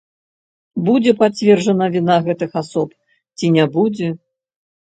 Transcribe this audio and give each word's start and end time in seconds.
Будзе 0.87 1.11
пацверджана 1.19 1.85
віна 1.97 2.15
гэтых 2.31 2.57
асоб 2.63 2.89
ці 3.37 3.55
не 3.59 3.65
будзе. 3.77 4.07